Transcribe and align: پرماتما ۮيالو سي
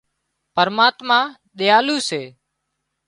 پرماتما 0.55 1.19
ۮيالو 1.57 1.97
سي 2.07 2.21